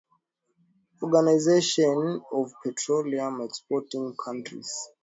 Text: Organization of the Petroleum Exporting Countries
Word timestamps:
Organization 1.03 2.23
of 2.31 2.49
the 2.49 2.55
Petroleum 2.71 3.39
Exporting 3.41 4.15
Countries 4.15 4.73